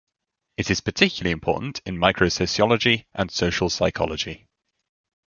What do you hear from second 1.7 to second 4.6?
in microsociology and social psychology.